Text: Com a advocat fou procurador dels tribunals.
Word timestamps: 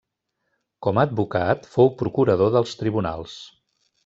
Com 0.87 0.99
a 0.99 1.03
advocat 1.09 1.69
fou 1.75 1.91
procurador 2.01 2.53
dels 2.57 2.75
tribunals. 2.81 3.39